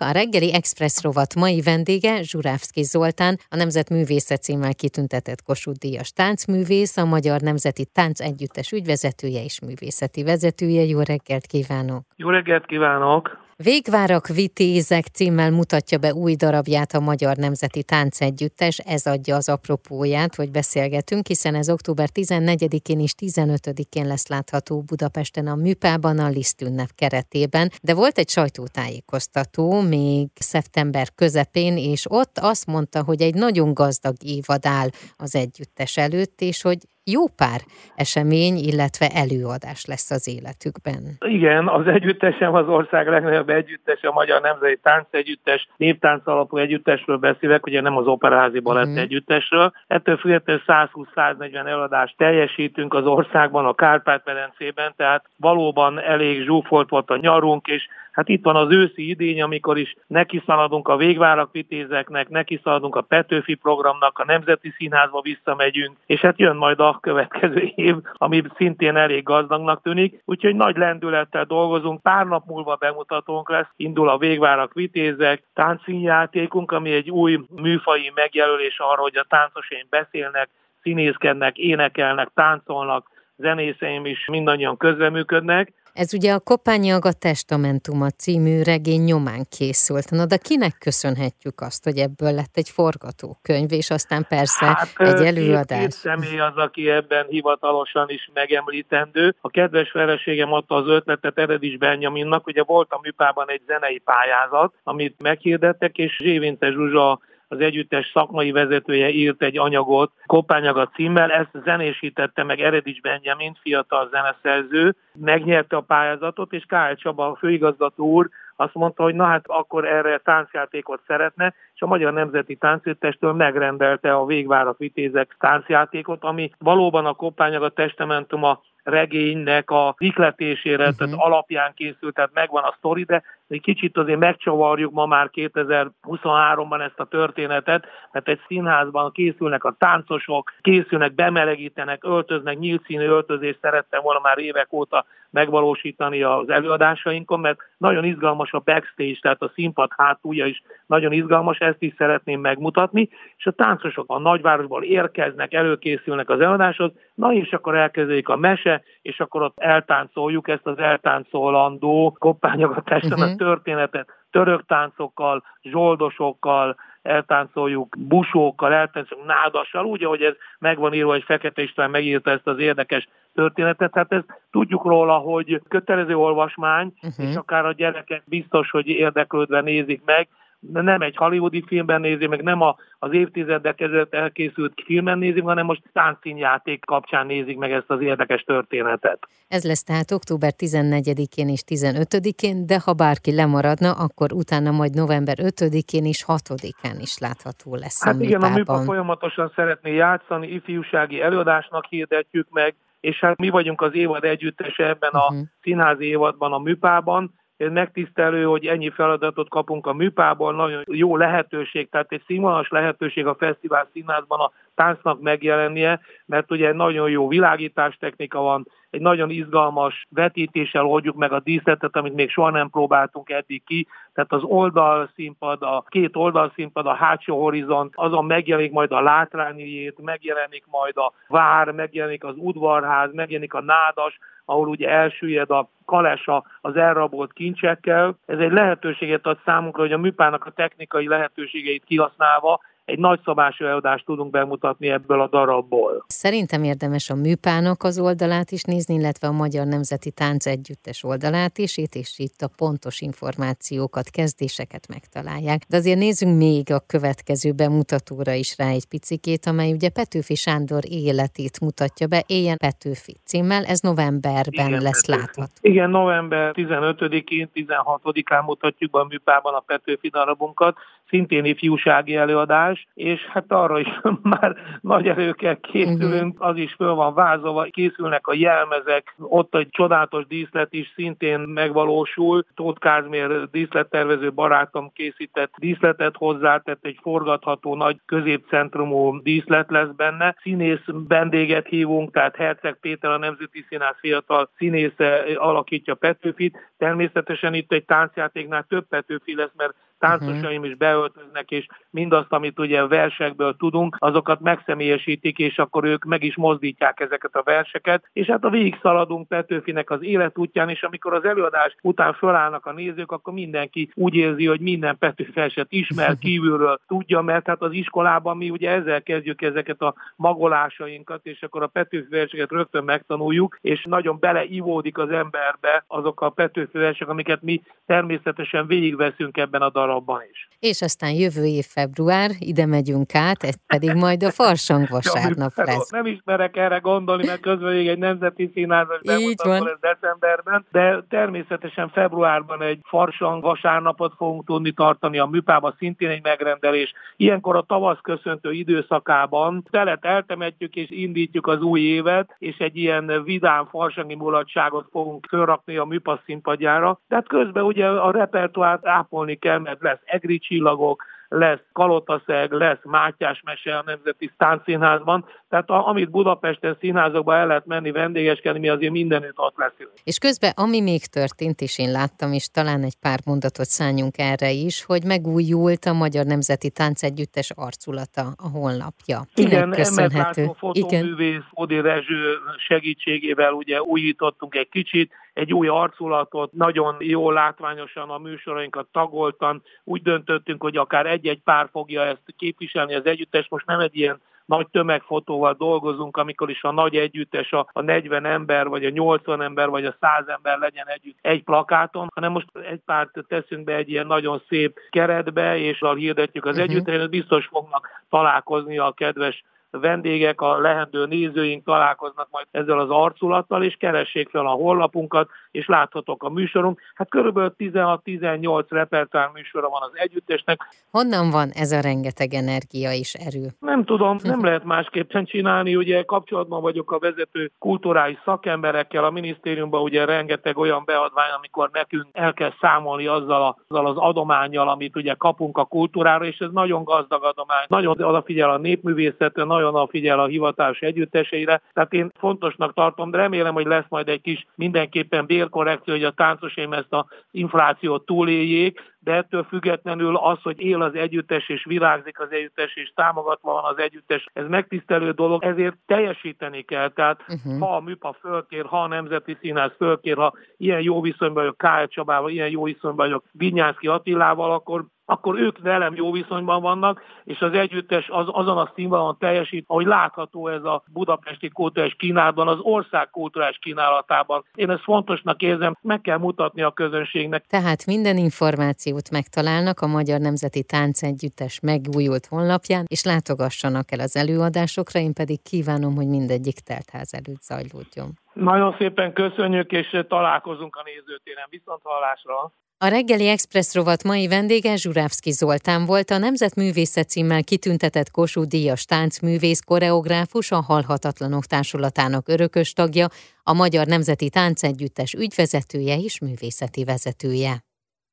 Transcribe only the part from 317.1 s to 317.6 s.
mert